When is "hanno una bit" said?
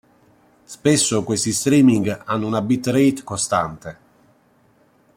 2.25-2.87